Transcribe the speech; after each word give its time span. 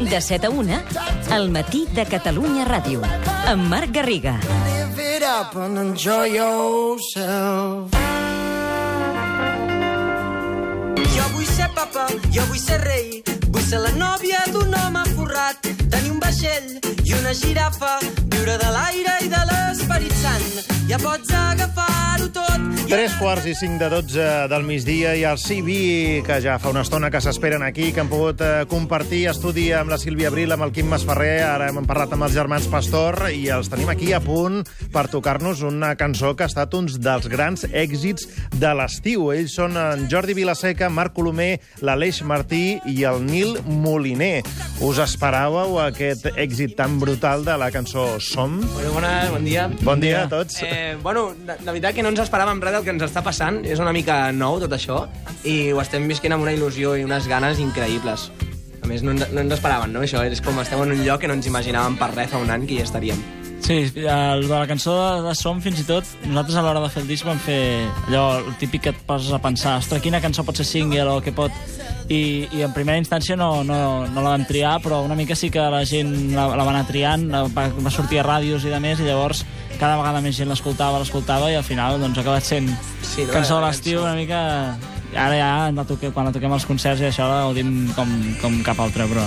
De 0.00 0.20
7 0.20 0.46
a 0.46 0.50
1, 0.50 0.82
al 1.30 1.50
matí 1.50 1.86
de 1.92 2.06
Catalunya 2.06 2.64
Ràdio. 2.64 3.02
Amb 3.46 3.68
Marc 3.68 3.92
Garriga. 3.92 4.40
Live 4.40 4.98
it 5.16 5.22
up 5.22 5.54
and 5.56 5.78
enjoy 5.78 6.32
yourself. 6.34 7.92
Jo 11.14 11.28
vull 11.34 11.46
ser 11.46 11.68
papa, 11.76 12.08
jo 12.32 12.42
vull 12.48 12.58
ser 12.58 12.80
rei, 12.82 13.22
vull 13.52 13.62
ser 13.62 13.84
la 13.84 13.92
nòvia 14.00 14.40
d'un 14.50 14.74
home 14.74 15.04
forrat, 15.14 15.68
tenir 15.92 16.10
un 16.16 16.18
vaixell 16.24 16.80
i 17.04 17.14
una 17.20 17.36
girafa, 17.36 17.98
viure 18.32 18.56
de 18.56 18.72
l'aire 18.72 19.19
sant. 20.20 20.78
Ja 20.90 20.98
pots 20.98 21.30
agafar-ho 21.30 22.26
tot. 22.34 22.58
i 22.86 22.90
Tres 22.90 23.12
quarts 23.20 23.44
i 23.46 23.52
cinc 23.54 23.78
de 23.78 23.86
12 23.92 24.22
del 24.50 24.64
migdia 24.66 25.12
i 25.14 25.22
el 25.28 25.38
CB, 25.38 26.24
que 26.26 26.40
ja 26.42 26.56
fa 26.58 26.72
una 26.72 26.82
estona 26.82 27.10
que 27.10 27.20
s'esperen 27.22 27.62
aquí, 27.62 27.92
que 27.94 28.02
han 28.02 28.08
pogut 28.10 28.40
eh, 28.42 28.64
compartir 28.66 29.28
estudi 29.30 29.68
amb 29.76 29.92
la 29.92 29.98
Sílvia 30.02 30.26
Abril, 30.32 30.50
amb 30.50 30.66
el 30.66 30.72
Quim 30.74 30.88
Masferrer, 30.90 31.44
ara 31.46 31.68
hem 31.70 31.86
parlat 31.86 32.16
amb 32.16 32.26
els 32.26 32.34
germans 32.34 32.66
Pastor, 32.72 33.28
i 33.30 33.46
els 33.54 33.70
tenim 33.70 33.92
aquí 33.92 34.10
a 34.12 34.18
punt 34.24 34.64
per 34.90 35.06
tocar-nos 35.12 35.62
una 35.62 35.92
cançó 35.94 36.32
que 36.34 36.42
ha 36.42 36.50
estat 36.50 36.74
un 36.74 36.90
dels 36.90 37.28
grans 37.30 37.62
èxits 37.70 38.26
de 38.58 38.74
l'estiu. 38.74 39.30
Ells 39.30 39.54
són 39.54 39.78
en 39.78 40.08
Jordi 40.10 40.34
Vilaseca, 40.34 40.90
Marc 40.90 41.14
Colomer, 41.14 41.60
l'Aleix 41.86 42.22
Martí 42.26 42.80
i 42.90 43.04
el 43.06 43.22
Nil 43.22 43.54
Moliner. 43.68 44.42
Us 44.82 44.98
esperàveu 45.02 45.78
aquest 45.82 46.26
èxit 46.34 46.74
tan 46.78 46.98
brutal 46.98 47.44
de 47.46 47.54
la 47.60 47.70
cançó 47.70 48.18
Som? 48.18 48.58
Bueno, 48.74 48.92
bona, 48.98 49.14
bon 49.30 49.44
dia. 49.44 49.70
Bon 49.82 49.89
dia 49.98 50.22
a 50.24 50.28
tots. 50.30 50.60
Eh, 50.62 50.94
bueno, 51.02 51.32
la, 51.46 51.56
la 51.64 51.72
veritat 51.72 51.96
que 51.96 52.04
no 52.06 52.12
ens 52.12 52.22
esperàvem 52.22 52.62
res 52.62 52.76
del 52.76 52.86
que 52.86 52.94
ens 52.94 53.02
està 53.08 53.24
passant. 53.26 53.64
És 53.66 53.82
una 53.82 53.94
mica 53.96 54.20
nou, 54.36 54.60
tot 54.62 54.76
això, 54.76 55.02
i 55.42 55.72
ho 55.72 55.82
estem 55.82 56.06
visquent 56.06 56.36
amb 56.36 56.46
una 56.46 56.54
il·lusió 56.54 56.94
i 57.00 57.02
unes 57.08 57.26
ganes 57.26 57.58
increïbles. 57.58 58.30
A 58.80 58.86
més, 58.86 59.02
no, 59.02 59.16
no 59.18 59.42
ens 59.42 59.58
esperaven, 59.58 59.90
no? 59.92 60.06
Això 60.06 60.22
és 60.22 60.40
com 60.44 60.62
estem 60.62 60.86
en 60.86 60.94
un 60.94 61.04
lloc 61.04 61.24
que 61.24 61.28
no 61.28 61.34
ens 61.40 61.50
imaginàvem 61.50 61.98
per 61.98 62.12
res 62.14 62.30
fa 62.30 62.38
un 62.38 62.54
any 62.54 62.70
que 62.70 62.78
hi 62.78 62.84
estaríem. 62.86 63.20
Sí, 63.60 63.84
el 63.94 64.48
de 64.48 64.54
la 64.54 64.66
cançó 64.66 64.94
de, 64.96 65.28
de 65.28 65.34
Som, 65.36 65.60
fins 65.62 65.82
i 65.82 65.84
tot, 65.86 66.06
nosaltres 66.24 66.56
a 66.56 66.62
l'hora 66.64 66.80
de 66.82 66.88
fer 66.90 67.02
el 67.04 67.10
disc 67.10 67.26
vam 67.28 67.38
fer 67.44 67.60
allò 68.08 68.24
el 68.40 68.54
típic 68.58 68.86
que 68.86 68.92
et 68.94 69.02
poses 69.06 69.34
a 69.36 69.38
pensar 69.42 69.76
ostres, 69.78 70.00
quina 70.02 70.22
cançó 70.24 70.42
pot 70.48 70.56
ser 70.58 70.66
single 70.66 71.06
o 71.12 71.20
què 71.22 71.34
pot... 71.36 71.52
I, 72.10 72.48
i 72.58 72.64
en 72.66 72.72
primera 72.74 72.98
instància 72.98 73.36
no, 73.38 73.62
no, 73.62 73.78
no 74.10 74.22
la 74.24 74.32
vam 74.32 74.44
triar, 74.48 74.80
però 74.82 75.04
una 75.06 75.14
mica 75.14 75.36
sí 75.38 75.46
que 75.54 75.62
la 75.70 75.84
gent 75.86 76.34
la, 76.34 76.48
la 76.58 76.66
va 76.66 76.72
anar 76.74 76.86
triant, 76.88 77.28
va, 77.54 77.68
va 77.70 77.92
sortir 77.94 78.18
a 78.18 78.26
ràdios 78.26 78.66
i 78.66 78.72
de 78.72 78.80
més, 78.82 78.98
i 78.98 79.06
llavors 79.06 79.44
cada 79.78 79.96
vegada 79.96 80.20
més 80.24 80.34
gent 80.36 80.50
l'escoltava, 80.50 80.98
l'escoltava, 80.98 81.52
i 81.52 81.58
al 81.58 81.66
final 81.66 82.00
doncs, 82.02 82.18
ha 82.18 82.26
acabat 82.26 82.44
sent 82.50 82.72
Sí, 83.06 83.26
cançó 83.30 83.60
de 83.60 83.68
l'estiu 83.68 84.02
una 84.02 84.16
mica... 84.18 84.40
Ara 85.10 85.34
ja, 85.34 85.50
la 85.74 85.84
toquem, 85.86 86.12
quan 86.14 86.28
la 86.28 86.32
toquem 86.34 86.52
als 86.54 86.66
concerts 86.68 87.02
i 87.02 87.08
això 87.08 87.26
la 87.26 87.40
gaudim 87.46 87.90
com, 87.96 88.10
com 88.38 88.58
cap 88.66 88.78
altre, 88.82 89.06
però... 89.10 89.24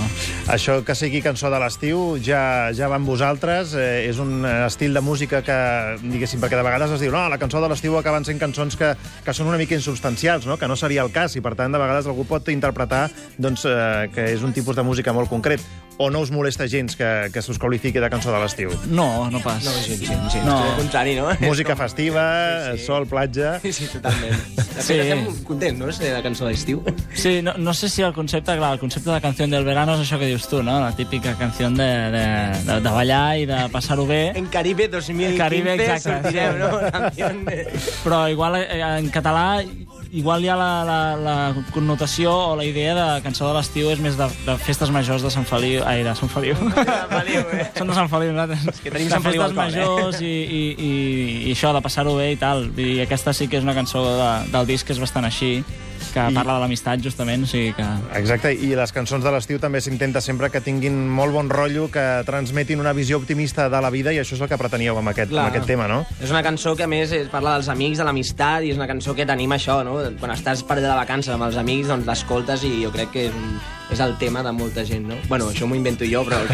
Això 0.53 0.77
que 0.85 0.95
sigui 0.95 1.21
cançó 1.23 1.51
de 1.51 1.59
l'estiu 1.59 2.15
ja, 2.23 2.71
ja 2.75 2.87
va 2.91 2.99
amb 2.99 3.09
vosaltres. 3.09 3.73
Eh, 3.75 4.07
és 4.07 4.19
un 4.23 4.45
eh, 4.47 4.53
estil 4.67 4.95
de 4.95 5.03
música 5.03 5.43
que, 5.43 5.57
diguéssim, 6.03 6.41
perquè 6.43 6.59
de 6.59 6.65
vegades 6.65 6.95
es 6.95 7.03
diu 7.03 7.11
no, 7.11 7.25
la 7.31 7.39
cançó 7.41 7.61
de 7.63 7.71
l'estiu 7.71 7.97
acaben 7.99 8.23
sent 8.27 8.39
cançons 8.41 8.79
que, 8.79 8.93
que 9.25 9.35
són 9.35 9.51
una 9.51 9.59
mica 9.59 9.75
insubstancials, 9.75 10.47
no? 10.47 10.57
que 10.57 10.69
no 10.71 10.79
seria 10.79 11.03
el 11.03 11.11
cas, 11.15 11.35
i 11.35 11.43
per 11.43 11.55
tant 11.59 11.75
de 11.75 11.81
vegades 11.81 12.07
algú 12.07 12.27
pot 12.29 12.47
interpretar 12.53 13.09
doncs, 13.37 13.67
eh, 13.67 14.07
que 14.13 14.31
és 14.37 14.43
un 14.43 14.55
tipus 14.55 14.79
de 14.79 14.87
música 14.87 15.15
molt 15.15 15.31
concret. 15.31 15.63
O 15.97 16.09
no 16.09 16.19
us 16.25 16.31
molesta 16.33 16.65
gens 16.67 16.95
que, 16.97 17.29
que 17.31 17.41
s'us 17.45 17.59
qualifiqui 17.61 18.01
de 18.01 18.07
cançó 18.09 18.31
de 18.33 18.39
l'estiu? 18.41 18.71
No, 18.89 19.29
no 19.29 19.39
pas. 19.43 19.61
No, 19.63 19.71
sí, 19.77 19.95
sí, 19.95 20.07
sí. 20.07 20.39
No. 20.43 20.57
Al 20.57 20.75
contrari, 20.79 21.13
no? 21.15 21.27
Música 21.39 21.75
festiva, 21.77 22.23
Sí, 22.73 22.79
sí. 22.79 22.85
sol, 22.87 23.05
platja... 23.07 23.59
Sí, 23.61 23.71
sí, 23.71 23.85
totalment. 23.93 24.33
De 24.57 24.63
fet, 24.63 24.83
Sí. 24.83 24.93
estem 24.99 25.21
contents, 25.45 25.77
no?, 25.79 25.85
de 25.93 26.09
la 26.11 26.23
cançó 26.25 26.47
d'estiu. 26.49 26.81
Sí, 27.13 27.41
no, 27.45 27.53
no 27.61 27.75
sé 27.77 27.89
si 27.93 28.01
el 28.01 28.11
concepte, 28.11 28.55
clar, 28.57 28.73
el 28.73 28.79
concepte 28.81 29.11
de 29.11 29.21
canció 29.21 29.45
del 29.47 29.63
verano 29.63 29.93
és 29.93 30.01
això 30.07 30.17
que 30.19 30.25
dius 30.31 30.47
tu, 30.49 30.63
no? 30.65 30.79
La 30.81 30.95
típica 30.97 31.35
canció 31.37 31.69
de, 31.69 31.89
de, 32.17 32.25
de, 32.65 32.79
de 32.81 32.89
ballar 32.97 33.37
i 33.37 33.45
de 33.45 33.61
passar-ho 33.71 34.07
bé. 34.09 34.31
En 34.35 34.47
Caribe 34.47 34.87
2015 34.89 35.37
Caribe, 35.37 35.75
exacte. 35.77 36.09
sortirem, 36.23 36.57
no? 36.59 36.71
Canción 36.91 37.45
de... 37.45 37.67
Però 38.03 38.25
igual 38.33 38.57
eh, 38.63 38.81
en 38.81 39.09
català 39.13 39.61
igual 40.13 40.43
hi 40.45 40.49
ha 40.53 40.55
la, 40.55 40.67
la, 40.85 40.97
la 41.17 41.35
connotació 41.73 42.31
o 42.31 42.55
la 42.55 42.65
idea 42.65 42.93
de 42.93 43.21
cançó 43.25 43.47
de 43.49 43.55
l'estiu 43.57 43.89
és 43.89 43.99
més 44.03 44.15
de, 44.19 44.27
de 44.45 44.55
festes 44.61 44.91
majors 44.93 45.25
de 45.25 45.31
Sant 45.33 45.47
Feliu... 45.49 45.81
Ai, 45.89 46.03
de 46.05 46.13
Sant 46.15 46.29
Feliu. 46.29 46.53
Feliu, 46.55 47.41
eh? 47.57 47.65
Són 47.79 47.89
de 47.89 47.97
Sant 47.97 48.11
Feliu, 48.13 48.33
nosaltres. 48.37 48.81
que 48.83 48.93
tenim 48.93 49.09
de 49.09 49.15
Sant 49.17 49.25
Feliu 49.25 49.41
festes 49.41 49.57
al 49.57 49.57
cor, 49.57 49.63
eh? 49.73 49.87
majors 49.87 50.21
i, 50.21 50.33
i, 50.33 50.63
i, 50.77 50.91
i 51.49 51.55
això, 51.57 51.73
de 51.73 51.81
passar-ho 51.85 52.13
bé 52.19 52.31
i 52.35 52.37
tal. 52.41 52.67
I 52.77 52.99
aquesta 53.07 53.33
sí 53.33 53.49
que 53.49 53.57
és 53.57 53.65
una 53.65 53.73
cançó 53.77 54.05
de, 54.05 54.29
del 54.53 54.69
disc 54.69 54.85
que 54.87 54.93
és 54.93 55.01
bastant 55.01 55.25
així, 55.25 55.55
que 56.13 56.19
I- 56.29 56.35
parla 56.35 56.57
de 56.59 56.61
l'amistat, 56.61 56.99
justament, 57.01 57.45
o 57.45 57.49
sigui 57.49 57.71
que... 57.73 57.85
Exacte, 58.19 58.51
i 58.53 58.73
les 58.77 58.91
cançons 58.93 59.23
de 59.23 59.31
l'estiu 59.33 59.57
també 59.61 59.79
s'intenta 59.81 60.21
sempre 60.21 60.49
que 60.53 60.59
tinguin 60.61 60.93
molt 61.09 61.33
bon 61.33 61.47
rotllo, 61.49 61.87
que 61.89 62.03
transmetin 62.27 62.81
una 62.83 62.91
visió 62.93 63.17
optimista 63.17 63.65
de 63.71 63.79
la 63.81 63.89
vida, 63.89 64.11
i 64.13 64.19
això 64.21 64.35
és 64.37 64.43
el 64.43 64.51
que 64.51 64.59
preteníeu 64.61 64.99
amb 64.99 65.09
aquest, 65.13 65.31
Clar. 65.31 65.47
amb 65.47 65.53
aquest 65.55 65.65
tema, 65.71 65.87
no? 65.89 66.03
És 66.21 66.29
una 66.29 66.43
cançó 66.45 66.75
que, 66.77 66.85
a 66.85 66.91
més, 66.91 67.15
es 67.17 67.31
parla 67.33 67.55
dels 67.55 67.71
amics, 67.73 67.97
de 68.03 68.05
l'amistat, 68.05 68.67
i 68.67 68.73
és 68.75 68.77
una 68.77 68.85
cançó 68.91 69.15
que 69.17 69.25
tenim 69.25 69.55
això, 69.55 69.79
no? 69.87 69.95
Quan 70.19 70.33
estàs 70.35 70.63
per 70.67 70.79
de 70.81 70.91
vacances 70.91 71.33
amb 71.33 71.47
els 71.47 71.57
amics, 71.59 71.89
doncs 71.91 72.09
l'escoltes 72.09 72.65
i 72.67 72.75
jo 72.83 72.91
crec 72.93 73.13
que 73.13 73.27
és, 73.29 73.35
un, 73.37 73.57
és 73.93 74.03
el 74.03 74.15
tema 74.21 74.43
de 74.45 74.53
molta 74.55 74.85
gent, 74.87 75.07
no? 75.09 75.17
Bueno, 75.29 75.49
això 75.53 75.67
m'ho 75.69 75.79
invento 75.79 76.07
jo, 76.09 76.25
però... 76.27 76.41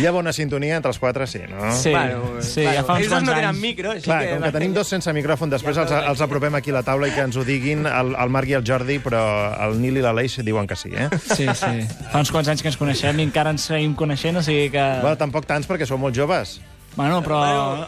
Hi 0.00 0.06
ha 0.06 0.12
bona 0.14 0.32
sintonia 0.32 0.78
entre 0.78 0.92
els 0.94 1.00
quatre, 1.02 1.26
sí, 1.28 1.40
no? 1.50 1.72
Sí, 1.76 1.90
bueno, 1.90 2.40
sí, 2.40 2.62
bueno, 2.62 2.76
ja 2.78 2.84
fa 2.86 2.94
uns 2.96 3.10
quants 3.10 3.26
no 3.26 3.34
tenen 3.34 3.50
anys. 3.50 3.60
micro, 3.60 3.90
així 3.92 4.06
Clar, 4.06 4.20
que... 4.22 4.30
com 4.32 4.46
que 4.46 4.52
tenim 4.54 4.76
dos 4.76 4.88
sense 4.88 5.12
micròfon, 5.12 5.52
després 5.52 5.76
Ja 5.76 5.84
els, 5.84 5.92
els 6.12 6.24
apropem 6.24 6.56
aquí 6.56 6.72
a 6.72 6.78
la 6.78 6.84
taula 6.86 7.10
i 7.10 7.12
que 7.12 7.26
ens 7.26 7.36
ho 7.36 7.44
diguin 7.44 7.84
el, 7.90 8.14
el 8.14 8.32
Marc 8.32 8.48
i 8.48 8.56
el 8.56 8.64
Jordi, 8.64 9.00
però 9.02 9.20
el 9.66 9.76
Nil 9.82 10.00
i 10.00 10.06
l'Aleix 10.06 10.38
diuen 10.46 10.70
que 10.70 10.78
sí, 10.78 10.94
eh? 10.94 11.10
Sí, 11.26 11.44
sí. 11.44 11.74
Fa 12.12 12.22
uns 12.22 12.32
quants 12.32 12.48
anys 12.54 12.64
que 12.64 12.70
ens 12.72 12.80
coneixem 12.80 13.20
i 13.20 13.28
encara 13.28 13.52
ens 13.52 13.68
seguim 13.72 13.98
coneixent, 13.98 14.40
o 14.40 14.46
sigui 14.46 14.70
que... 14.72 14.86
Bueno, 15.02 15.18
tampoc 15.20 15.50
tants, 15.50 15.68
perquè 15.68 15.88
sou 15.90 16.00
molt 16.00 16.16
joves. 16.16 16.60
Bueno, 16.96 17.20
però 17.22 17.38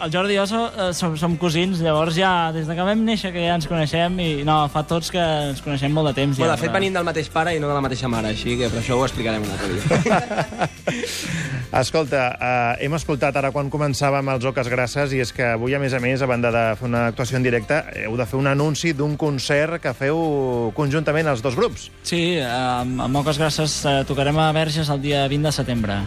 el 0.05 0.13
Jordi 0.15 0.37
i 0.37 0.39
jo 0.39 0.45
som, 0.47 0.69
eh, 0.79 0.93
som, 0.95 1.17
som 1.19 1.35
cosins, 1.37 1.81
llavors 1.83 2.15
ja, 2.17 2.53
des 2.55 2.69
de 2.71 2.75
que 2.79 2.85
vam 2.87 3.01
néixer, 3.05 3.33
que 3.35 3.43
ja 3.45 3.57
ens 3.59 3.67
coneixem, 3.69 4.15
i 4.23 4.29
no, 4.47 4.61
fa 4.73 4.85
tots 4.89 5.11
que 5.13 5.21
ens 5.51 5.61
coneixem 5.61 5.93
molt 5.93 6.13
de 6.13 6.15
temps. 6.21 6.39
Bueno, 6.39 6.53
ja, 6.53 6.57
de 6.57 6.63
fet, 6.63 6.71
però- 6.71 6.79
venim 6.79 6.95
del 6.95 7.05
mateix 7.05 7.29
pare 7.35 7.57
i 7.57 7.61
no 7.61 7.69
de 7.69 7.75
la 7.75 7.83
mateixa 7.85 8.09
mare, 8.09 8.31
així 8.33 8.55
que 8.61 8.71
per 8.71 8.79
això 8.81 8.97
ho 8.97 9.05
explicarem 9.05 9.43
un 9.43 9.51
altre 9.51 9.69
dia. 9.75 10.71
Escolta, 11.83 12.23
eh, 12.37 12.85
hem 12.85 12.95
escoltat 12.99 13.37
ara 13.41 13.51
quan 13.53 13.71
començàvem 13.73 14.29
els 14.35 14.45
Oques 14.49 14.69
Grasses 14.69 15.13
i 15.17 15.23
és 15.25 15.31
que 15.33 15.47
avui, 15.55 15.73
a 15.75 15.81
més 15.81 15.95
a 15.97 16.01
més, 16.05 16.21
a 16.23 16.29
banda 16.29 16.51
de 16.53 16.65
fer 16.77 16.87
una 16.89 17.07
actuació 17.11 17.39
en 17.41 17.47
directe, 17.47 17.79
heu 18.05 18.17
de 18.21 18.27
fer 18.29 18.39
un 18.39 18.47
anunci 18.51 18.93
d'un 18.97 19.17
concert 19.17 19.81
que 19.83 19.95
feu 19.97 20.71
conjuntament 20.77 21.27
els 21.33 21.41
dos 21.43 21.57
grups. 21.57 21.89
Sí, 22.05 22.37
eh, 22.39 22.45
amb, 22.47 23.01
amb 23.01 23.17
moltes 23.19 23.41
gràcies 23.41 23.79
eh, 23.89 24.03
tocarem 24.09 24.37
a 24.39 24.51
Verges 24.53 24.89
el 24.93 25.01
dia 25.03 25.25
20 25.33 25.49
de 25.49 25.53
setembre. 25.59 26.03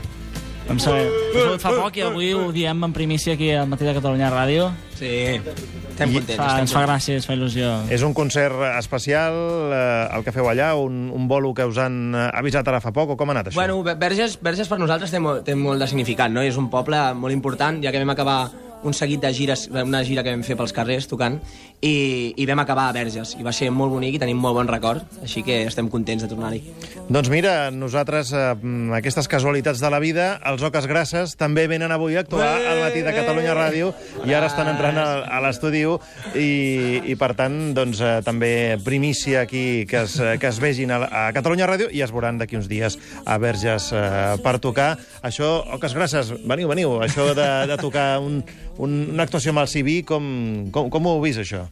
Vam 0.66 0.80
saber, 0.82 1.06
sabut 1.36 1.62
fa 1.62 1.72
poc 1.78 1.98
i 2.00 2.02
avui 2.02 2.32
ho 2.34 2.48
diem 2.54 2.80
en 2.88 2.94
primícia 2.94 3.36
aquí 3.36 3.52
al 3.54 3.68
Matí 3.70 3.86
de 3.86 3.94
Catalunya 3.94 4.32
Ràdio. 4.34 4.72
Sí, 4.98 5.12
estem 5.38 6.10
contents. 6.16 6.40
Fa, 6.40 6.48
estem 6.48 6.64
ens 6.66 6.74
fa 6.74 6.82
gràcia, 6.88 7.18
ens 7.20 7.28
fa 7.30 7.36
il·lusió. 7.38 7.70
És 7.94 8.02
un 8.08 8.16
concert 8.18 8.58
especial, 8.80 9.38
eh, 9.70 10.18
el 10.18 10.26
que 10.26 10.34
feu 10.34 10.50
allà, 10.50 10.72
un, 10.82 11.12
un 11.14 11.28
bolo 11.30 11.54
que 11.54 11.68
us 11.70 11.78
han 11.78 12.16
eh, 12.18 12.26
avisat 12.42 12.66
ara 12.72 12.82
fa 12.82 12.92
poc, 12.96 13.14
o 13.14 13.18
com 13.20 13.30
ha 13.30 13.36
anat 13.38 13.52
això? 13.52 13.60
Bueno, 13.62 13.78
Ver- 13.86 13.98
Verges, 14.02 14.40
Verges 14.42 14.72
per 14.72 14.80
nosaltres 14.82 15.14
té 15.14 15.22
molt, 15.22 15.46
té 15.46 15.54
molt 15.56 15.86
de 15.86 15.88
significat, 15.92 16.34
no? 16.34 16.42
És 16.42 16.58
un 16.58 16.72
poble 16.74 16.98
molt 17.14 17.36
important, 17.38 17.78
ja 17.86 17.94
que 17.94 18.02
vam 18.02 18.16
acabar 18.16 18.40
un 18.86 18.94
seguit 18.94 19.22
de 19.22 19.32
gires, 19.34 19.68
una 19.70 20.02
gira 20.06 20.22
que 20.26 20.34
vam 20.34 20.44
fer 20.46 20.58
pels 20.58 20.74
carrers 20.74 21.06
tocant, 21.10 21.40
i, 21.86 22.34
i 22.38 22.46
vam 22.50 22.60
acabar 22.64 22.88
a 22.90 22.94
Verges. 22.96 23.36
I 23.38 23.46
va 23.46 23.54
ser 23.54 23.70
molt 23.74 23.94
bonic 23.94 24.18
i 24.18 24.22
tenim 24.22 24.40
molt 24.42 24.58
bon 24.58 24.70
record, 24.70 25.06
així 25.22 25.44
que 25.46 25.62
estem 25.70 25.90
contents 25.94 26.26
de 26.26 26.30
tornar-hi. 26.32 26.62
Doncs 27.06 27.30
mira, 27.30 27.70
nosaltres, 27.72 28.32
eh, 28.34 28.56
aquestes 28.98 29.30
casualitats 29.30 29.84
de 29.84 29.92
la 29.94 30.00
vida, 30.02 30.28
els 30.50 30.64
Oques 30.66 30.88
Grasses 30.90 31.36
també 31.38 31.68
venen 31.70 31.94
avui 31.94 32.18
a 32.18 32.24
actuar 32.26 32.50
al 32.58 32.82
matí 32.82 33.04
de 33.06 33.14
Catalunya 33.14 33.54
Ràdio 33.58 33.92
i 34.26 34.34
ara 34.34 34.50
estan 34.50 34.72
entrant 34.72 34.98
a, 34.98 35.06
a 35.30 35.42
l'estudi 35.46 35.84
i, 35.86 36.50
i, 37.12 37.16
per 37.20 37.34
tant, 37.38 37.58
doncs, 37.78 38.02
eh, 38.02 38.18
també 38.26 38.80
primícia 38.86 39.44
aquí 39.44 39.86
que 39.90 40.06
es, 40.06 40.18
que 40.40 40.50
es 40.50 40.60
vegin 40.64 40.94
a, 40.96 41.02
a 41.06 41.24
Catalunya 41.36 41.68
Ràdio 41.70 41.92
i 41.94 42.02
es 42.02 42.14
veuran 42.16 42.40
d'aquí 42.40 42.58
uns 42.58 42.70
dies 42.72 42.98
a 43.26 43.38
Verges 43.42 43.92
eh, 43.94 44.36
per 44.42 44.58
tocar. 44.64 44.96
Això, 45.26 45.52
Oques 45.76 45.94
Grasses, 45.94 46.34
veniu, 46.48 46.72
veniu, 46.72 46.98
això 47.06 47.30
de, 47.38 47.50
de 47.70 47.78
tocar 47.82 48.08
un, 48.24 48.40
un, 48.78 48.98
una 49.14 49.28
actuació 49.28 49.54
amb 49.54 49.66
el 49.66 49.70
CB, 49.70 50.00
com, 50.08 50.26
com, 50.74 50.90
com 50.94 51.06
ho 51.06 51.18
heu 51.18 51.26
vist, 51.28 51.44
això? 51.44 51.66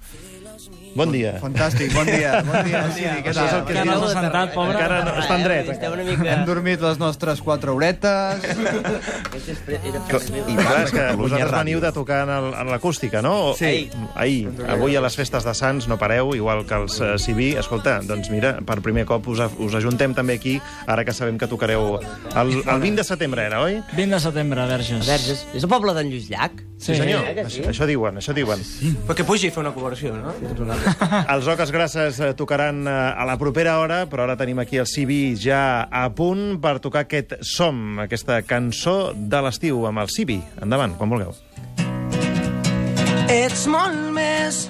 Bon 0.94 1.10
dia. 1.10 1.32
Fantàstic, 1.42 1.90
bon 1.96 2.06
dia. 2.06 2.36
Bon 2.46 2.60
dia, 2.68 2.84
Siri, 2.94 3.24
què 3.26 3.32
Això 3.32 3.46
és 3.48 3.54
el 3.56 3.64
tal? 3.64 3.66
que 3.66 3.74
Que 3.74 3.86
no 3.88 3.96
s'ha 4.04 4.12
sentat, 4.22 4.52
pobre. 4.54 4.76
Encara 4.78 5.00
no, 5.08 5.14
estan 5.24 5.42
drets. 5.44 5.70
Esteu 5.74 5.96
una 5.96 6.04
mica... 6.06 6.28
Hem 6.36 6.44
dormit 6.46 6.84
les 6.86 7.00
nostres 7.02 7.42
quatre 7.42 7.72
horetes. 7.74 8.44
I 9.34 10.56
clar, 10.60 10.84
és 10.84 10.94
que 10.94 11.06
vosaltres 11.18 11.52
veniu 11.56 11.82
de 11.82 11.92
tocar 11.96 12.20
en 12.28 12.34
el- 12.36 12.54
en 12.62 12.70
l'acústica, 12.70 13.24
no? 13.26 13.54
Sí. 13.58 13.90
Ahir. 14.14 14.52
Avui 14.70 14.96
a 14.96 15.02
les 15.02 15.16
festes 15.18 15.44
de 15.48 15.54
Sants 15.58 15.88
no 15.90 15.98
pareu, 15.98 16.36
igual 16.38 16.62
que 16.70 16.78
els 16.78 17.00
uh, 17.02 17.16
Civí. 17.18 17.54
Escolta, 17.60 17.98
doncs 18.06 18.30
mira, 18.30 18.60
per 18.62 18.80
primer 18.86 19.06
cop 19.10 19.28
us, 19.34 19.42
us 19.58 19.74
ajuntem 19.80 20.14
també 20.14 20.38
aquí, 20.38 20.60
ara 20.86 21.04
que 21.08 21.14
sabem 21.18 21.40
que 21.42 21.48
tocareu 21.50 21.98
el, 22.36 22.54
el 22.62 22.80
20 22.86 23.02
de 23.02 23.08
setembre, 23.08 23.48
era, 23.50 23.64
oi? 23.66 23.82
20 23.98 24.14
de 24.20 24.22
setembre, 24.22 24.68
Verges. 24.70 25.08
Verges. 25.08 25.46
És 25.58 25.64
el 25.66 25.70
poble 25.74 25.96
d'en 25.98 26.12
Lluís 26.14 26.30
Llach? 26.30 26.62
Sí, 26.84 26.98
senyor. 26.98 27.24
Això, 27.46 27.64
això 27.72 27.86
diuen, 27.88 28.18
això 28.20 28.34
diuen. 28.36 28.60
Però 29.08 29.16
que 29.16 29.24
pugi 29.28 29.48
a 29.48 29.56
fer 29.56 29.62
una 29.62 29.72
col·laboració, 29.72 30.12
no? 30.20 30.34
Els 31.34 31.48
Oques 31.54 31.72
Grasses 31.72 32.20
eh, 32.20 32.34
tocaran 32.36 32.84
eh, 32.84 32.92
a 32.92 33.24
la 33.30 33.38
propera 33.40 33.78
hora, 33.80 34.02
però 34.12 34.28
ara 34.28 34.36
tenim 34.40 34.60
aquí 34.60 34.82
el 34.82 34.90
CB 34.90 35.38
ja 35.40 35.64
a 35.88 36.04
punt 36.16 36.60
per 36.64 36.78
tocar 36.84 37.06
aquest 37.06 37.38
Som, 37.48 38.02
aquesta 38.04 38.42
cançó 38.44 39.14
de 39.16 39.44
l'estiu 39.46 39.88
amb 39.88 40.04
el 40.04 40.12
CB. 40.12 40.40
Endavant, 40.66 40.98
quan 41.00 41.16
vulgueu. 41.16 41.32
Ets 43.32 43.64
molt 43.72 44.12
més 44.12 44.66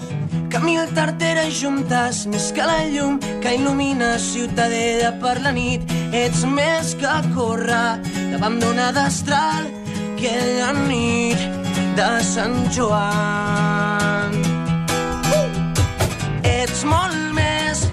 que 0.53 0.61
mil 0.61 0.85
tarteres 0.93 1.55
juntes, 1.57 2.27
més 2.29 2.51
que 2.53 2.65
la 2.69 2.83
llum 2.93 3.17
que 3.41 3.57
il·lumina 3.57 4.19
Ciutadella 4.21 5.15
per 5.23 5.39
la 5.41 5.55
nit. 5.55 5.81
Ets 6.13 6.45
més 6.45 6.93
que 7.01 7.21
córrer 7.33 7.97
davant 8.35 8.61
d'una 8.61 8.91
destral 8.93 9.73
aquella 10.23 10.71
nit 10.87 11.22
de 11.95 12.23
Sant 12.25 12.55
Joan. 12.73 14.33
Ets 16.43 16.83
molt 16.89 17.33
més 17.35 17.83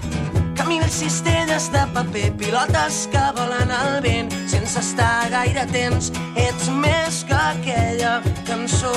que 0.57 0.65
mil 0.69 0.85
cistelles 0.89 1.69
de 1.73 1.83
paper, 1.93 2.31
pilotes 2.41 3.03
que 3.13 3.25
volen 3.37 3.73
al 3.77 3.99
vent 4.05 4.31
sense 4.49 4.79
estar 4.81 5.29
gaire 5.33 5.67
temps. 5.73 6.11
Ets 6.35 6.69
més 6.81 7.21
que 7.29 7.37
aquella 7.37 8.19
cançó 8.49 8.95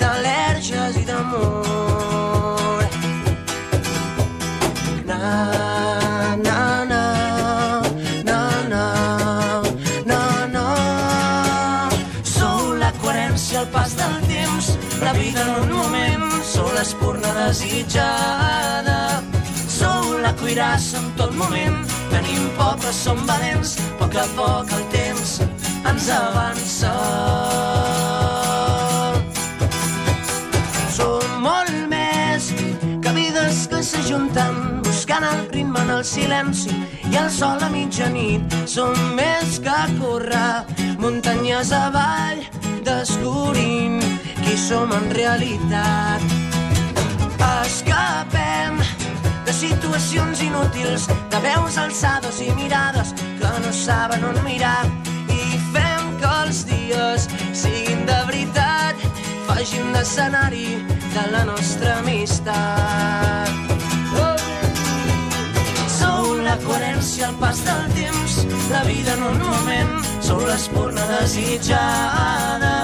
d'al·lèrgies 0.00 1.02
i 1.02 1.06
d'amor. 1.08 2.81
L'espurna 16.82 17.32
desitjada. 17.46 19.22
Sou 19.68 20.18
la 20.18 20.32
cuirassa 20.34 20.98
en 20.98 21.12
tot 21.14 21.30
moment, 21.38 21.76
tenim 22.10 22.48
por 22.56 22.74
però 22.82 22.90
som 22.92 23.20
valents, 23.28 23.76
a 23.78 24.00
poc 24.00 24.16
a 24.18 24.24
poc 24.34 24.72
el 24.74 24.82
temps 24.90 25.36
ens 25.86 26.08
avança. 26.16 26.90
Som 30.96 31.38
molt 31.46 31.78
més 31.94 32.50
que 33.04 33.14
vides 33.14 33.62
que 33.70 33.84
s'ajunten 33.92 34.82
buscant 34.82 35.30
el 35.30 35.46
ritme 35.54 35.86
en 35.86 35.96
el 36.00 36.04
silenci 36.04 36.74
i 37.12 37.14
el 37.14 37.30
sol 37.30 37.62
a 37.62 37.70
mitjanit. 37.70 38.60
Som 38.66 38.98
més 39.14 39.60
que 39.62 39.80
córrer 40.02 40.66
muntanyes 40.98 41.70
avall 41.78 42.42
descobrint 42.82 44.02
qui 44.42 44.56
som 44.58 44.90
en 44.98 45.12
realitat. 45.14 46.41
Escapem 47.42 48.78
de 49.46 49.52
situacions 49.52 50.42
inútils, 50.42 51.08
de 51.30 51.40
veus 51.42 51.78
alçades 51.78 52.40
i 52.40 52.50
mirades 52.54 53.14
que 53.18 53.52
no 53.64 53.72
saben 53.72 54.24
on 54.24 54.38
mirar 54.44 54.84
i 55.28 55.58
fem 55.72 56.12
que 56.20 56.30
els 56.44 56.62
dies 56.68 57.26
siguin 57.52 58.04
de 58.06 58.18
veritat, 58.30 59.02
facin 59.48 59.92
d'escenari 59.96 60.68
de 61.14 61.24
la 61.34 61.44
nostra 61.48 61.98
amistat. 61.98 63.50
Sou 65.98 66.34
la 66.46 66.56
coherència 66.64 67.28
al 67.28 67.36
pas 67.42 67.58
del 67.66 67.84
temps, 67.98 68.38
la 68.70 68.82
vida 68.88 69.14
en 69.18 69.22
un 69.32 69.38
moment, 69.50 69.92
sou 70.20 70.40
l'espurna 70.46 71.06
desitjada. 71.18 72.74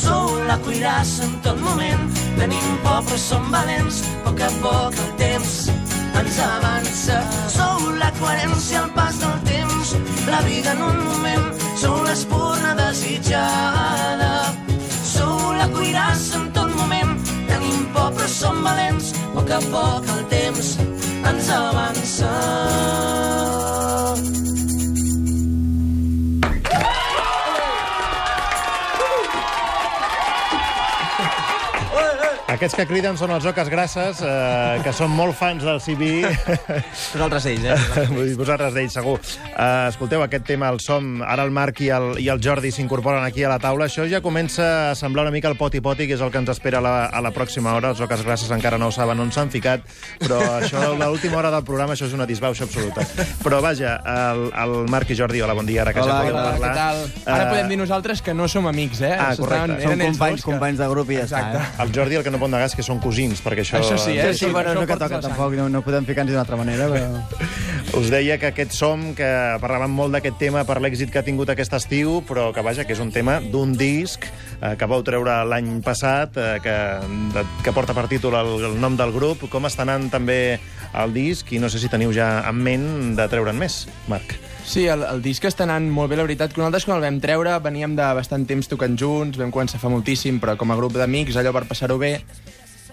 Sou 0.00 0.38
la 0.48 0.56
cuirassa 0.64 1.26
en 1.26 1.34
tot 1.44 1.58
moment, 1.60 2.06
tenim 2.40 2.76
por 2.82 3.04
però 3.04 3.18
som 3.18 3.44
valents, 3.52 4.00
a 4.02 4.24
poc 4.24 4.40
a 4.40 4.50
poc 4.62 4.96
el 5.04 5.10
temps 5.20 5.56
ens 6.20 6.38
avança. 6.46 7.18
Sou 7.52 7.90
la 8.00 8.10
coherència 8.18 8.82
al 8.82 8.90
pas 8.96 9.18
del 9.20 9.36
temps, 9.48 9.94
la 10.26 10.40
vida 10.48 10.72
en 10.72 10.82
un 10.88 11.00
moment, 11.08 11.48
sou 11.82 12.00
l'espurna 12.06 12.74
desitjada. 12.80 14.32
Sou 15.14 15.52
la 15.60 15.68
cuirassa 15.74 16.40
en 16.40 16.48
tot 16.56 16.72
moment, 16.80 17.18
tenim 17.50 17.84
por 17.96 18.14
però 18.16 18.28
som 18.28 18.62
valents, 18.64 19.12
a 19.16 19.34
poc 19.36 19.56
a 19.58 19.60
poc 19.74 20.14
el 20.16 20.24
temps 20.32 20.78
ens 21.32 21.52
avança. 21.60 23.29
Aquests 32.50 32.74
que 32.74 32.84
criden 32.88 33.14
són 33.14 33.30
els 33.30 33.44
Oques 33.46 33.68
Grasses, 33.70 34.18
eh, 34.26 34.80
que 34.82 34.90
són 34.96 35.12
molt 35.14 35.36
fans 35.38 35.62
del 35.62 35.76
CB. 35.78 36.06
Nosaltres 37.14 37.44
ells, 37.52 37.66
eh? 37.68 37.76
Vull 38.10 38.26
dir, 38.26 38.34
vosaltres 38.40 38.74
d'ells, 38.74 38.96
segur. 38.96 39.20
Uh, 39.52 39.86
escolteu, 39.92 40.24
aquest 40.24 40.48
tema, 40.48 40.66
el 40.74 40.80
som, 40.82 41.20
ara 41.22 41.44
el 41.46 41.52
Marc 41.54 41.78
i 41.86 41.92
el, 41.94 42.08
i 42.18 42.26
el 42.32 42.40
Jordi 42.42 42.72
s'incorporen 42.74 43.22
aquí 43.22 43.44
a 43.46 43.52
la 43.52 43.60
taula. 43.62 43.86
Això 43.86 44.02
ja 44.10 44.18
comença 44.24 44.66
a 44.90 44.96
semblar 44.98 45.28
una 45.28 45.34
mica 45.34 45.46
el 45.52 45.54
poti-poti, 45.60 46.08
que 46.10 46.16
és 46.18 46.24
el 46.26 46.32
que 46.34 46.40
ens 46.42 46.50
espera 46.50 46.80
a 46.80 46.84
la, 46.84 46.94
a 47.06 47.22
la 47.22 47.30
pròxima 47.36 47.76
hora. 47.78 47.92
Els 47.94 48.02
Oques 48.02 48.24
Grasses 48.26 48.50
encara 48.56 48.80
no 48.82 48.88
ho 48.90 48.96
saben 48.98 49.22
on 49.22 49.30
s'han 49.30 49.52
ficat, 49.54 49.86
però 50.24 50.40
això, 50.58 50.82
l'última 50.98 51.38
hora 51.38 51.52
del 51.54 51.62
programa, 51.68 51.94
això 51.94 52.08
és 52.10 52.16
una 52.18 52.26
disbauxa 52.26 52.66
absoluta. 52.66 53.06
Però 53.44 53.62
vaja, 53.62 53.94
el, 54.16 54.48
el 54.64 54.76
Marc 54.90 55.14
i 55.14 55.18
Jordi, 55.22 55.44
hola, 55.46 55.54
bon 55.54 55.70
dia, 55.70 55.84
ara 55.86 55.94
que 55.94 56.02
Hola, 56.02 56.18
ja 56.18 56.26
podem 56.26 56.40
hola, 56.40 56.50
parlar. 56.50 56.74
Què 56.74 56.82
tal? 56.82 57.30
Ara 57.30 57.46
Eh, 57.46 57.54
podem 57.54 57.70
dir 57.76 57.80
nosaltres 57.84 58.24
que 58.26 58.34
no 58.34 58.50
som 58.50 58.66
amics, 58.66 59.04
eh? 59.06 59.14
Ah, 59.14 59.30
correcte. 59.38 59.78
Estaven- 59.78 59.86
Som 59.86 60.04
companys, 60.10 60.42
que- 60.42 60.50
companys 60.50 60.78
de 60.82 60.90
grup 60.96 61.14
i 61.14 61.20
ja 61.20 61.28
està. 61.30 61.44
Exacte. 61.46 61.62
Eh? 61.62 61.82
El 61.86 61.94
Jordi 61.94 62.18
el 62.18 62.24
que 62.26 62.30
no 62.34 62.39
pot 62.40 62.50
negar 62.52 62.70
és 62.70 62.76
que 62.76 62.84
són 62.86 63.00
cosins, 63.02 63.42
perquè 63.44 63.64
això... 63.64 63.78
Això 63.80 63.98
sí, 64.00 64.16
eh? 64.16 64.32
Sí, 64.32 64.46
sí, 64.46 64.52
bueno, 64.54 64.74
no 64.76 64.86
que 64.88 64.96
toca, 65.00 65.20
tampoc, 65.22 65.54
no, 65.58 65.68
no 65.72 65.84
podem 65.86 66.08
ficar-nos 66.08 66.34
d'una 66.34 66.44
altra 66.46 66.58
manera, 66.60 66.88
però... 66.92 67.50
Us 67.98 68.06
deia 68.12 68.36
que 68.38 68.50
aquest 68.52 68.74
som, 68.76 69.00
que 69.18 69.26
parlàvem 69.58 69.90
molt 69.90 70.14
d'aquest 70.14 70.36
tema 70.38 70.62
per 70.68 70.76
l'èxit 70.82 71.10
que 71.10 71.18
ha 71.18 71.26
tingut 71.26 71.50
aquest 71.50 71.74
estiu, 71.74 72.20
però 72.28 72.50
que, 72.54 72.62
vaja, 72.62 72.84
que 72.86 72.94
és 72.94 73.02
un 73.02 73.10
tema 73.10 73.40
d'un 73.42 73.72
disc 73.74 74.26
eh, 74.28 74.76
que 74.78 74.88
vau 74.90 75.02
treure 75.06 75.40
l'any 75.50 75.72
passat, 75.82 76.38
eh, 76.38 76.60
que, 76.62 76.76
de, 77.34 77.44
que 77.64 77.74
porta 77.74 77.96
per 77.96 78.06
títol 78.12 78.38
el, 78.38 78.52
el 78.70 78.78
nom 78.82 78.94
del 79.00 79.10
grup. 79.16 79.42
Com 79.50 79.66
està 79.66 79.82
anant 79.88 80.06
també 80.12 80.60
el 80.94 81.16
disc? 81.16 81.50
I 81.50 81.58
no 81.58 81.72
sé 81.72 81.82
si 81.82 81.90
teniu 81.90 82.14
ja 82.14 82.36
en 82.46 82.62
ment 82.62 82.86
de 83.18 83.26
treure'n 83.32 83.58
més, 83.58 83.82
Marc. 84.12 84.38
Sí, 84.70 84.84
el, 84.86 85.00
el 85.02 85.18
disc 85.18 85.42
està 85.48 85.64
anant 85.66 85.88
molt 85.90 86.12
bé, 86.12 86.14
la 86.14 86.22
veritat. 86.22 86.52
que 86.54 86.60
Nosaltres, 86.60 86.84
quan 86.86 87.00
el 87.00 87.02
vam 87.02 87.16
treure, 87.18 87.56
veníem 87.58 87.96
de 87.98 88.04
bastant 88.14 88.44
temps 88.46 88.68
tocant 88.70 88.94
junts, 88.94 89.40
vam 89.40 89.50
començar 89.50 89.80
fa 89.82 89.90
moltíssim, 89.90 90.38
però 90.38 90.54
com 90.60 90.70
a 90.70 90.76
grup 90.78 90.94
d'amics, 90.94 91.34
allò 91.40 91.50
per 91.56 91.64
passar-ho 91.66 91.96
bé. 91.98 92.20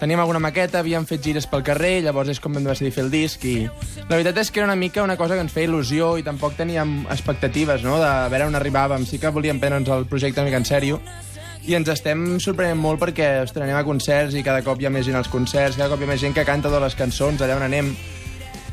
Teníem 0.01 0.23
alguna 0.23 0.41
maqueta, 0.41 0.81
havíem 0.81 1.05
fet 1.05 1.21
gires 1.21 1.45
pel 1.45 1.61
carrer, 1.67 1.99
llavors 2.01 2.33
és 2.33 2.41
com 2.41 2.57
vam 2.57 2.65
decidir 2.65 2.95
fer 2.95 3.03
el 3.05 3.13
disc 3.13 3.45
i 3.45 3.53
la 3.67 4.15
veritat 4.15 4.41
és 4.41 4.49
que 4.49 4.63
era 4.63 4.71
una 4.71 4.77
mica 4.77 5.05
una 5.05 5.19
cosa 5.21 5.37
que 5.37 5.45
ens 5.45 5.53
feia 5.53 5.69
il·lusió 5.69 6.15
i 6.17 6.25
tampoc 6.25 6.57
teníem 6.57 7.03
expectatives, 7.13 7.85
no?, 7.85 8.01
de 8.01 8.11
veure 8.33 8.49
on 8.49 8.57
arribàvem. 8.57 9.05
Sí 9.05 9.21
que 9.21 9.29
volíem 9.29 9.61
prendre'ns 9.61 9.93
el 9.93 10.09
projecte 10.09 10.41
una 10.41 10.49
mica 10.49 10.57
en 10.57 10.65
sèrio 10.65 11.01
i 11.67 11.77
ens 11.77 11.93
estem 11.93 12.39
sorprenent 12.41 12.81
molt 12.81 13.05
perquè 13.05 13.35
ostres, 13.45 13.67
anem 13.67 13.77
a 13.77 13.85
concerts 13.85 14.33
i 14.33 14.41
cada 14.41 14.65
cop 14.65 14.81
hi 14.81 14.89
ha 14.89 14.93
més 14.97 15.05
gent 15.05 15.21
als 15.21 15.29
concerts, 15.29 15.77
cada 15.77 15.93
cop 15.93 16.01
hi 16.01 16.09
ha 16.09 16.15
més 16.15 16.25
gent 16.25 16.33
que 16.33 16.45
canta 16.47 16.71
totes 16.71 16.89
les 16.89 16.97
cançons 17.05 17.41
allà 17.41 17.61
on 17.61 17.69
anem 17.69 17.93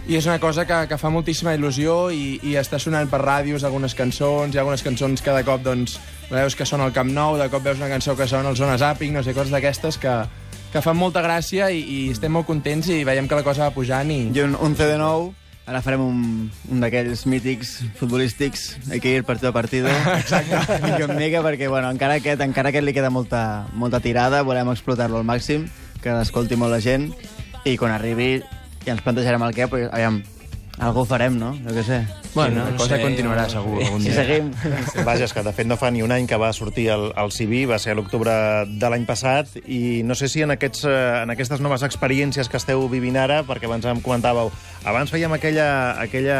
i 0.06 0.18
és 0.18 0.26
una 0.28 0.38
cosa 0.40 0.66
que, 0.68 0.76
que 0.88 0.98
fa 1.00 1.08
moltíssima 1.08 1.54
il·lusió 1.56 2.10
i, 2.12 2.38
i 2.44 2.56
està 2.60 2.76
sonant 2.82 3.08
per 3.08 3.22
ràdios 3.22 3.64
algunes 3.64 3.94
cançons, 3.96 4.52
hi 4.52 4.58
ha 4.58 4.64
algunes 4.64 4.84
cançons 4.84 5.22
cada 5.24 5.44
cop 5.46 5.62
doncs, 5.64 5.96
veus 6.28 6.56
que 6.56 6.66
sona 6.68 6.84
al 6.84 6.92
Camp 6.92 7.12
Nou, 7.14 7.38
de 7.40 7.46
cop 7.52 7.64
veus 7.64 7.80
una 7.80 7.88
cançó 7.88 8.12
que 8.16 8.26
sona 8.28 8.50
al 8.52 8.58
Zona 8.58 8.76
Zapping, 8.80 9.14
no 9.16 9.22
sé, 9.24 9.32
coses 9.32 9.54
d'aquestes 9.54 9.96
que, 10.02 10.16
que 10.74 10.82
fan 10.84 10.98
molta 10.98 11.22
gràcia 11.24 11.70
i, 11.72 11.80
i 11.80 11.98
estem 12.12 12.36
molt 12.36 12.44
contents 12.50 12.90
i 12.92 13.00
veiem 13.08 13.30
que 13.30 13.38
la 13.38 13.46
cosa 13.46 13.64
va 13.64 13.72
pujant 13.72 14.12
i... 14.12 14.26
I 14.34 14.44
un, 14.44 14.58
un 14.60 14.76
CD 14.76 14.98
nou, 15.00 15.30
ara 15.64 15.80
farem 15.80 16.02
un, 16.04 16.18
un 16.68 16.84
d'aquells 16.84 17.24
mítics 17.30 17.78
futbolístics, 17.96 18.74
hay 18.90 19.00
que 19.00 19.14
ir 19.14 19.24
partido 19.24 19.54
a 19.54 19.56
partido. 19.56 19.88
Exacte. 20.18 20.60
mica 20.84 21.06
en 21.06 21.16
mica, 21.16 21.40
perquè 21.46 21.70
bueno, 21.72 21.88
encara 21.94 22.18
aquest, 22.20 22.44
encara 22.44 22.74
aquest 22.74 22.84
li 22.84 22.92
queda 22.92 23.08
molta, 23.08 23.64
molta 23.72 24.02
tirada, 24.04 24.42
volem 24.44 24.68
explotar-lo 24.74 25.22
al 25.22 25.24
màxim, 25.24 25.64
que 26.04 26.12
l'escolti 26.12 26.60
molt 26.60 26.76
la 26.76 26.82
gent, 26.84 27.08
i 27.64 27.78
quan 27.80 27.94
arribi 27.94 28.42
ja 28.84 28.94
ens 28.94 29.04
plantejarem 29.04 29.42
el 29.46 29.56
què, 29.56 29.68
però 29.70 29.88
aviam, 29.90 30.20
algú 30.78 31.06
farem, 31.08 31.38
no? 31.40 31.54
Jo 31.64 31.76
què 31.76 31.84
sé. 31.86 32.02
Bueno, 32.34 32.64
no 32.64 32.70
la 32.72 32.76
cosa 32.76 32.96
sé, 32.96 33.02
continuarà 33.02 33.44
no- 33.46 33.50
segur 33.50 33.82
algun 33.84 34.02
Si 34.02 34.10
dia. 34.10 34.24
seguim... 34.24 34.50
Vaja, 35.06 35.24
és 35.28 35.32
que 35.32 35.42
de 35.46 35.52
fet 35.54 35.66
no 35.70 35.76
fa 35.78 35.90
ni 35.94 36.02
un 36.02 36.10
any 36.12 36.26
que 36.26 36.36
va 36.40 36.52
sortir 36.52 36.88
el, 36.94 37.10
el 37.16 37.30
CV, 37.32 37.64
va 37.70 37.78
ser 37.78 37.92
a 37.94 37.98
l'octubre 37.98 38.32
de 38.68 38.90
l'any 38.90 39.04
passat, 39.06 39.52
i 39.66 40.02
no 40.06 40.16
sé 40.18 40.28
si 40.28 40.42
en, 40.42 40.50
aquests, 40.54 40.84
eh, 40.88 41.22
en 41.22 41.30
aquestes 41.34 41.60
noves 41.62 41.84
experiències 41.86 42.48
que 42.50 42.58
esteu 42.58 42.86
vivint 42.90 43.16
ara, 43.20 43.42
perquè 43.46 43.68
abans 43.70 43.86
em 43.86 44.00
comentàveu, 44.02 44.50
abans 44.84 45.12
fèiem 45.14 45.32
aquella, 45.36 45.68
aquella, 46.02 46.38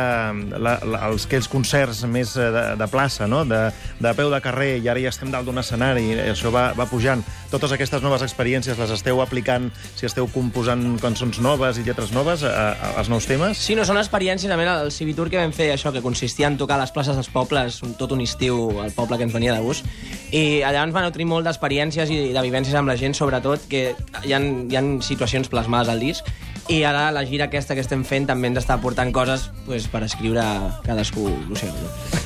la, 0.59 0.75
la, 0.83 1.03
els, 1.11 1.27
aquells 1.29 1.49
concerts 1.53 2.03
més 2.11 2.35
eh, 2.37 2.51
de, 2.55 2.65
de 2.81 2.89
plaça, 2.91 3.29
no? 3.31 3.45
de, 3.49 3.63
de 4.01 4.15
peu 4.19 4.33
de 4.35 4.41
carrer, 4.45 4.75
i 4.83 4.89
ara 4.91 5.01
ja 5.01 5.13
estem 5.15 5.31
dalt 5.33 5.47
d'un 5.49 5.63
escenari, 5.63 6.09
i 6.11 6.19
això 6.35 6.51
va, 6.55 6.73
va 6.77 6.89
pujant. 6.91 7.23
Totes 7.55 7.71
aquestes 7.77 8.03
noves 8.03 8.25
experiències 8.27 8.79
les 8.81 8.91
esteu 8.91 9.21
aplicant, 9.23 9.71
si 9.95 10.09
esteu 10.09 10.27
composant 10.33 10.83
cançons 11.03 11.39
noves 11.45 11.79
i 11.79 11.87
lletres 11.87 12.11
noves, 12.17 12.43
a, 12.43 12.51
a, 12.75 12.93
als 12.99 13.09
nous 13.13 13.27
temes? 13.31 13.59
Sí, 13.63 13.77
no, 13.79 13.87
són 13.87 14.01
experiències, 14.03 14.51
també 14.51 14.67
el 14.67 14.91
Civitour 14.91 15.31
que 15.31 15.39
vam 15.39 15.53
fer, 15.55 15.71
això 15.75 15.84
això, 15.85 15.93
que 15.93 16.03
consistia 16.03 16.47
en 16.49 16.57
tocar 16.57 16.79
a 16.79 16.81
les 16.81 16.93
places 16.93 17.17
dels 17.17 17.29
pobles, 17.29 17.83
un, 17.85 17.93
tot 17.99 18.13
un 18.13 18.23
estiu 18.25 18.81
al 18.81 18.93
poble 18.97 19.19
que 19.19 19.25
ens 19.29 19.35
venia 19.35 19.53
de 19.53 19.61
gust. 19.61 19.85
I 20.33 20.63
allà 20.65 20.85
ens 20.87 20.95
va 20.95 21.03
nutrir 21.05 21.27
molt 21.29 21.45
d'experiències 21.45 22.09
i 22.11 22.33
de 22.33 22.43
vivències 22.43 22.75
amb 22.79 22.89
la 22.89 22.97
gent, 22.97 23.15
sobretot, 23.15 23.67
que 23.69 23.95
hi 24.25 24.33
ha, 24.33 24.41
hi 24.41 24.77
ha 24.77 24.83
situacions 25.05 25.49
plasmades 25.53 25.93
al 25.93 26.01
disc. 26.01 26.25
I 26.73 26.81
ara 26.89 27.11
la 27.13 27.27
gira 27.29 27.51
aquesta 27.51 27.75
que 27.77 27.83
estem 27.85 28.05
fent 28.09 28.25
també 28.31 28.49
ens 28.49 28.63
està 28.63 28.79
aportant 28.79 29.13
coses 29.13 29.51
pues, 29.67 29.85
per 29.93 30.01
escriure 30.07 30.43
cadascú 30.87 31.27
el 31.29 31.59
seu. 31.61 31.75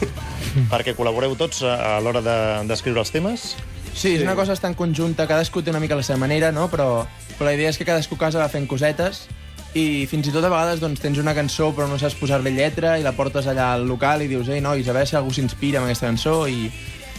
Perquè 0.73 0.95
col·laboreu 0.95 1.35
tots 1.39 1.65
a, 1.67 1.75
a 1.97 1.99
l'hora 2.01 2.23
de- 2.23 2.63
d'escriure 2.71 3.03
els 3.03 3.11
temes? 3.11 3.57
Sí, 3.99 4.15
és 4.15 4.23
una 4.23 4.37
cosa 4.39 4.55
bastant 4.55 4.77
conjunta, 4.79 5.27
cadascú 5.27 5.65
té 5.67 5.73
una 5.75 5.81
mica 5.83 5.99
la 5.99 6.07
seva 6.07 6.21
manera, 6.23 6.53
no? 6.55 6.69
però, 6.71 7.03
però 7.35 7.49
la 7.51 7.57
idea 7.59 7.73
és 7.73 7.79
que 7.81 7.87
cadascú 7.89 8.15
a 8.15 8.23
casa 8.29 8.39
va 8.39 8.47
fent 8.53 8.69
cosetes 8.71 9.25
i 9.79 10.07
fins 10.11 10.29
i 10.29 10.35
tot 10.35 10.45
a 10.45 10.51
vegades 10.53 10.83
doncs, 10.83 11.01
tens 11.03 11.21
una 11.23 11.35
cançó 11.37 11.71
però 11.77 11.87
no 11.91 11.99
saps 12.01 12.17
posar-li 12.19 12.55
lletra 12.57 12.97
i 12.99 13.05
la 13.07 13.15
portes 13.17 13.47
allà 13.51 13.73
al 13.77 13.87
local 13.89 14.25
i 14.25 14.31
dius, 14.31 14.51
ei, 14.51 14.63
nois, 14.65 14.89
a 14.89 14.97
veure 14.97 15.09
si 15.09 15.19
algú 15.19 15.35
s'inspira 15.35 15.81
amb 15.81 15.89
aquesta 15.89 16.09
cançó 16.11 16.41
i, 16.51 16.71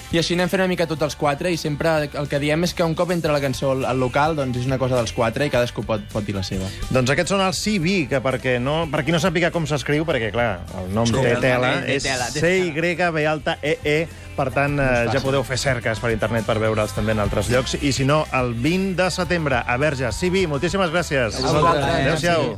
i 0.10 0.18
així 0.18 0.34
anem 0.34 0.50
fent 0.50 0.63
una 0.63 0.70
mica 0.72 0.88
tots 0.89 1.06
els 1.06 1.16
quatre 1.20 1.51
i 1.54 1.58
sempre 1.60 1.92
el 2.08 2.30
que 2.30 2.39
diem 2.42 2.63
és 2.66 2.74
que 2.74 2.86
un 2.86 2.96
cop 2.98 3.12
entra 3.13 3.34
la 3.36 3.42
cançó 3.44 3.74
al, 3.75 3.84
al 3.86 4.00
local 4.01 4.36
doncs 4.39 4.58
és 4.62 4.66
una 4.70 4.80
cosa 4.82 4.98
dels 4.98 5.13
quatre 5.13 5.46
i 5.46 5.54
cadascú 5.54 5.84
pot, 5.86 6.01
pot 6.10 6.25
dir 6.25 6.34
la 6.38 6.44
seva. 6.46 6.70
Doncs 6.89 7.13
aquests 7.13 7.36
són 7.36 7.44
els 7.46 7.60
CV, 7.62 8.08
que 8.10 8.22
perquè 8.24 8.58
no, 8.63 8.82
per 8.89 9.04
qui 9.06 9.13
no 9.13 9.22
sàpiga 9.22 9.51
com 9.54 9.68
s'escriu, 9.70 10.08
perquè, 10.10 10.32
clar, 10.34 10.50
el 10.82 10.89
nom 10.96 11.10
té 11.13 11.36
tela, 11.44 11.75
té 11.86 12.00
és 12.00 12.08
tela, 12.08 12.32
té 12.34 12.42
C-Y-B 12.42 13.28
alta 13.30 13.60
E-E, 13.62 14.00
per 14.39 14.50
tant, 14.56 14.80
eh, 14.80 15.06
ja 15.13 15.22
podeu 15.22 15.44
fer 15.44 15.60
cerques 15.60 16.00
per 16.00 16.13
internet 16.16 16.48
per 16.48 16.58
veure'ls 16.63 16.96
també 16.96 17.13
en 17.13 17.22
altres 17.25 17.51
llocs. 17.51 17.75
I 17.84 17.92
si 17.96 18.08
no, 18.08 18.24
el 18.39 18.56
20 18.56 18.96
de 19.04 19.12
setembre 19.12 19.62
a 19.62 19.78
Verges. 19.78 20.16
CV, 20.16 20.48
moltíssimes 20.48 20.94
gràcies. 20.96 21.44
Adéu-siau. 21.44 22.58